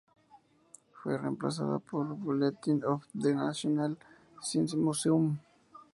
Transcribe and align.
Fue 0.93 1.15
reemplazada 1.15 1.77
por 1.77 2.07
"Bulletin 2.07 2.83
of 2.85 3.03
the 3.13 3.35
National 3.35 3.95
Science 4.41 4.75
Museum" 4.75 5.37